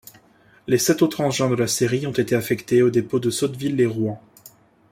Les 0.65 0.79
sept 0.79 1.03
autres 1.03 1.21
engins 1.21 1.47
de 1.51 1.55
la 1.55 1.67
série 1.67 2.07
ont 2.07 2.11
été 2.11 2.33
affectés 2.33 2.81
au 2.81 2.89
dépôt 2.89 3.19
de 3.19 3.29
Sotteville-lès-Rouen. 3.29 4.19